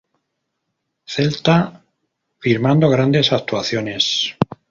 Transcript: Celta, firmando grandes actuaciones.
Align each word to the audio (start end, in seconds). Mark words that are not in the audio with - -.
Celta, 1.15 1.57
firmando 2.39 2.89
grandes 2.89 3.31
actuaciones. 3.33 4.35